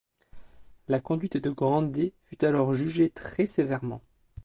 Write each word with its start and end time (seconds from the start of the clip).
La 0.87 0.99
conduite 0.99 1.37
de 1.37 1.51
Grandet 1.51 2.11
fut 2.25 2.43
alors 2.43 2.73
jugée 2.73 3.11
très 3.11 3.45
sévèrement. 3.45 4.01